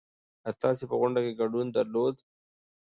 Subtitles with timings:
[0.47, 2.15] ايا تاسې په غونډه کې ګډون درلود؟